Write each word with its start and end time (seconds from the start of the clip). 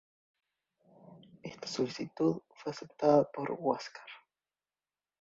Esta 1.43 1.67
solicitud 1.67 2.41
fue 2.55 2.71
aceptada 2.71 3.29
por 3.31 3.51
Huáscar. 3.51 4.07